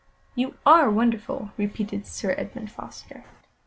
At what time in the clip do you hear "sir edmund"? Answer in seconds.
2.07-2.71